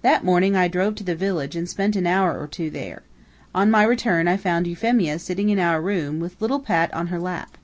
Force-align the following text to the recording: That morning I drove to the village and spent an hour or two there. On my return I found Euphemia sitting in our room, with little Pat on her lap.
That 0.00 0.24
morning 0.24 0.56
I 0.56 0.66
drove 0.66 0.94
to 0.94 1.04
the 1.04 1.14
village 1.14 1.54
and 1.54 1.68
spent 1.68 1.94
an 1.94 2.06
hour 2.06 2.40
or 2.40 2.46
two 2.46 2.70
there. 2.70 3.02
On 3.54 3.70
my 3.70 3.82
return 3.82 4.26
I 4.26 4.38
found 4.38 4.66
Euphemia 4.66 5.18
sitting 5.18 5.50
in 5.50 5.58
our 5.58 5.82
room, 5.82 6.20
with 6.20 6.40
little 6.40 6.60
Pat 6.60 6.90
on 6.94 7.08
her 7.08 7.20
lap. 7.20 7.58